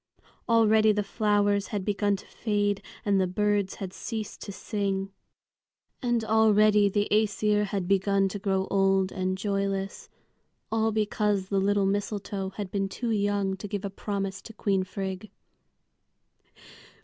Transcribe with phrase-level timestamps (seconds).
[0.49, 5.11] Already the flowers had begun to fade and the birds had ceased to sing.
[6.01, 10.09] And already the Æsir had begun to grow old and joyless,
[10.71, 14.83] all because the little mistletoe had been too young to give a promise to Queen
[14.83, 15.29] Frigg.